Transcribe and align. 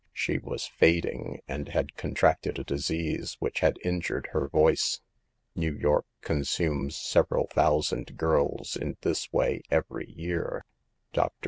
She 0.11 0.39
was 0.39 0.65
fading, 0.65 1.41
and 1.47 1.67
had 1.69 1.93
contracted 1.95 2.57
a 2.57 2.63
disease 2.63 3.35
which 3.37 3.59
had 3.59 3.77
injured 3.83 4.29
her 4.31 4.47
voice. 4.47 4.99
New 5.55 5.75
York 5.75 6.07
consumes 6.21 6.95
several 6.95 7.49
thou 7.53 7.81
sand 7.81 8.17
girls 8.17 8.75
in 8.75 8.97
this 9.01 9.31
way 9.31 9.61
every 9.69 10.11
year." 10.13 10.65
Dr. 11.13 11.31